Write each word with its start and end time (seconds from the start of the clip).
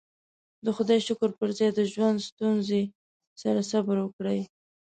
د 0.65 0.67
خدايې 0.77 1.01
شکر 1.07 1.29
پر 1.39 1.49
ځای 1.57 1.69
د 1.73 1.79
ژوند 1.93 2.17
ستونزې 2.29 2.81
سره 3.41 3.59
صبر 3.71 3.95
وکړئ. 4.01 4.39